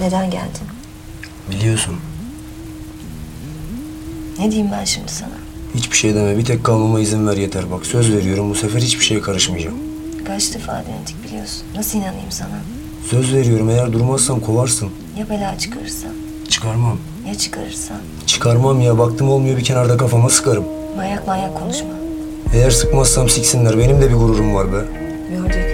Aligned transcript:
Neden 0.00 0.30
geldin? 0.30 0.66
Biliyorsun. 1.50 1.94
Ne 4.38 4.50
diyeyim 4.50 4.72
ben 4.72 4.84
şimdi 4.84 5.12
sana? 5.12 5.30
Hiçbir 5.74 5.96
şey 5.96 6.14
deme. 6.14 6.38
Bir 6.38 6.44
tek 6.44 6.64
kalmama 6.64 7.00
izin 7.00 7.26
ver 7.28 7.36
yeter. 7.36 7.70
Bak 7.70 7.86
söz 7.86 8.12
veriyorum 8.12 8.50
bu 8.50 8.54
sefer 8.54 8.80
hiçbir 8.80 9.04
şeye 9.04 9.20
karışmayacağım. 9.20 9.76
Kaç 10.26 10.54
defa 10.54 10.72
denedik 10.72 11.24
biliyorsun. 11.24 11.62
Nasıl 11.76 11.98
inanayım 11.98 12.30
sana? 12.30 12.48
Söz 13.10 13.34
veriyorum 13.34 13.70
eğer 13.70 13.92
durmazsan 13.92 14.40
kovarsın. 14.40 14.88
Ya 15.18 15.30
bela 15.30 15.58
çıkarırsa? 15.58 16.08
Çıkarmam. 16.48 16.98
Ya 17.28 17.34
çıkarırsa? 17.34 17.94
Çıkarmam 18.26 18.80
ya. 18.80 18.98
Baktım 18.98 19.30
olmuyor 19.30 19.56
bir 19.56 19.64
kenarda 19.64 19.96
kafama 19.96 20.30
sıkarım. 20.30 20.64
Manyak 20.96 21.26
manyak 21.26 21.58
konuşma. 21.58 21.88
Eğer 22.54 22.70
sıkmazsam 22.70 23.28
siksinler. 23.28 23.78
Benim 23.78 24.00
de 24.00 24.10
bir 24.10 24.14
gururum 24.14 24.54
var 24.54 24.72
be. 24.72 24.76
Gördük. 25.30 25.66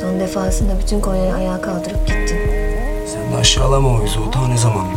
Son 0.00 0.20
defasında 0.20 0.72
bütün 0.82 1.00
Konya'yı 1.00 1.34
ayağa 1.34 1.60
kaldırıp 1.60 2.06
gittin. 2.08 2.23
Sen 3.34 3.38
de 3.38 3.42
aşağılama 3.42 3.88
o 3.88 4.30
ta 4.30 4.48
ne 4.48 4.58
zamandı? 4.58 4.92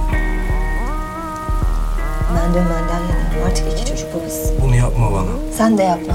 Ben 2.35 2.53
dönmenden 2.53 2.99
yanayım. 2.99 3.47
Artık 3.47 3.65
iki 3.73 3.85
çocuklu 3.85 4.19
biz. 4.25 4.51
Bunu 4.63 4.75
yapma 4.75 5.11
bana. 5.11 5.53
Sen 5.57 5.77
de 5.77 5.83
yapma. 5.83 6.13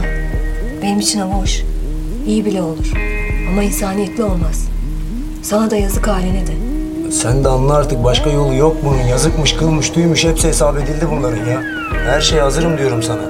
Benim 0.83 1.01
için 1.01 1.21
ama 1.21 1.35
hoş. 1.35 1.63
İyi 2.27 2.45
bile 2.45 2.63
olur. 2.63 2.93
Ama 3.49 3.63
insaniyetli 3.63 4.25
olmaz. 4.25 4.69
Sana 5.43 5.71
da 5.71 5.77
yazık 5.77 6.09
haline 6.09 6.47
de. 6.47 6.53
Sen 7.13 7.45
de 7.45 7.49
anla 7.49 7.75
artık 7.75 8.05
başka 8.05 8.31
yolu 8.31 8.55
yok 8.55 8.77
bunun. 8.85 9.03
Yazıkmış, 9.03 9.53
kılmış, 9.57 9.91
tüymüş 9.91 10.25
hepsi 10.25 10.49
hesap 10.49 10.77
edildi 10.79 11.09
bunların 11.11 11.47
ya. 11.51 11.63
Her 12.07 12.21
şeye 12.21 12.43
hazırım 12.43 12.79
diyorum 12.79 13.03
sana. 13.03 13.23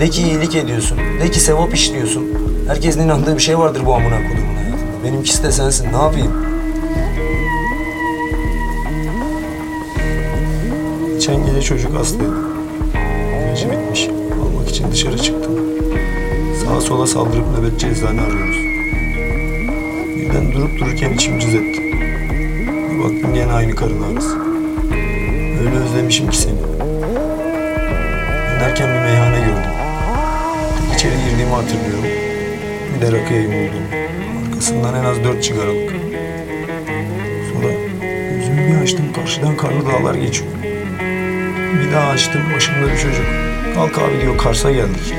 De 0.00 0.08
ki 0.08 0.22
iyilik 0.22 0.56
ediyorsun. 0.56 0.98
De 1.22 1.30
ki 1.30 1.40
sevap 1.40 1.74
işliyorsun. 1.74 2.26
Herkesin 2.68 3.00
inandığı 3.00 3.36
bir 3.36 3.42
şey 3.42 3.58
vardır 3.58 3.82
bu 3.86 3.94
amına 3.94 4.16
kodumun 4.16 4.54
hayatında. 4.56 5.04
Benimkisi 5.04 5.42
de 5.42 5.52
sensin. 5.52 5.92
Ne 5.92 6.02
yapayım? 6.02 6.50
Geçen 11.30 11.46
gece 11.46 11.62
çocuk 11.62 11.94
hastaydı. 11.94 12.34
İlacı 13.46 13.70
bitmiş. 13.70 14.08
Almak 14.42 14.68
için 14.68 14.92
dışarı 14.92 15.18
çıktım. 15.18 15.52
Sağa 16.64 16.80
sola 16.80 17.06
saldırıp 17.06 17.58
nöbetçi 17.58 17.86
eczane 17.86 18.20
arıyoruz. 18.20 18.56
Birden 20.16 20.52
durup 20.52 20.78
dururken 20.78 21.12
içim 21.12 21.38
cız 21.38 21.54
etti. 21.54 21.82
Bir 22.90 22.98
baktım 23.04 23.34
gene 23.34 23.52
aynı 23.52 23.74
karın 23.74 24.02
ağrısı. 24.02 24.38
Öyle 25.60 25.76
özlemişim 25.76 26.30
ki 26.30 26.36
seni. 26.36 26.58
Dönerken 28.50 28.88
bir 28.88 29.00
meyhane 29.00 29.38
gördüm. 29.38 29.70
İçeri 30.94 31.14
girdiğimi 31.30 31.52
hatırlıyorum. 31.52 32.04
Bir 32.96 33.06
de 33.06 33.12
rakıya 33.12 33.40
yumuldum. 33.40 33.82
Arkasından 34.48 34.94
en 34.94 35.04
az 35.04 35.24
dört 35.24 35.42
çıkaralık. 35.42 35.90
Sonra 37.52 37.72
gözümü 38.34 38.68
bir 38.68 38.82
açtım 38.82 39.12
karşıdan 39.12 39.56
karlı 39.56 39.86
dağlar 39.86 40.14
geçiyor. 40.14 40.69
Bir 41.78 41.92
daha 41.92 42.08
açtım 42.08 42.42
başımda 42.56 42.92
bir 42.92 42.98
çocuk. 42.98 43.24
Kalk 43.74 43.98
abi 43.98 44.20
diyor 44.20 44.38
Kars'a 44.38 44.72
geldik. 44.72 45.14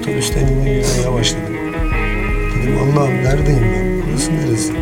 Otobüsten 0.00 0.40
indim 0.40 0.72
yürümeye 0.72 1.12
başladım. 1.12 1.56
Dedim 2.56 2.78
Allah'ım 2.82 3.24
neredeyim 3.24 3.62
ben? 3.74 4.02
Burası 4.08 4.32
neresi? 4.32 4.72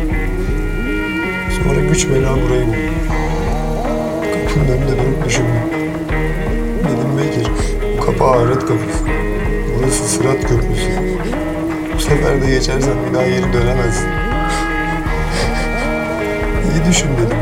Sonra 1.57 1.79
güç 1.89 2.09
bela 2.09 2.35
burayı 2.35 2.67
buldum. 2.67 2.79
Kapının 4.47 4.77
önünde 4.77 4.91
durup 4.91 5.25
düşündüm. 5.25 5.53
Dedim 6.83 7.17
Bekir, 7.17 7.51
bu 7.97 8.05
kapı 8.05 8.23
ahiret 8.23 8.59
kapısı. 8.59 9.03
Burası 9.79 10.03
Sırat 10.03 10.41
Köprüsü. 10.41 10.91
Bu 11.95 11.99
sefer 11.99 12.41
de 12.41 12.49
geçersen 12.49 12.93
bir 13.09 13.13
daha 13.13 13.27
geri 13.27 13.53
dönemezsin. 13.53 14.07
İyi 16.73 16.89
düşün 16.89 17.09
dedim. 17.17 17.37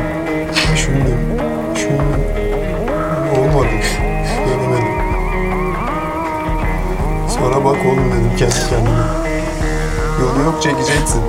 Bak 7.86 7.92
oğlum 7.94 8.12
dedim 8.12 8.32
kendi 8.38 8.70
kendime. 8.70 9.06
Yolu 10.22 10.44
yok 10.46 10.62
çekeceksin. 10.62 11.22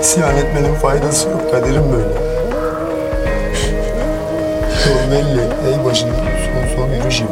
İsyan 0.00 0.36
etmenin 0.36 0.74
faydası 0.74 1.28
yok. 1.28 1.50
Kaderim 1.50 1.82
böyle. 1.92 2.14
Yol 4.86 5.10
belli. 5.10 5.40
Ey 5.40 5.84
başında 5.84 6.12
son 6.14 6.76
son 6.76 6.88
yürü 6.92 7.12
şimdi. 7.12 7.30